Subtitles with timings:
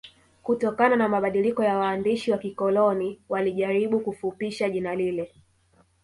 [0.43, 5.33] Kutokana na mabadiliko ya waandishi wa kikoloni walijaribu kufupisha jina lile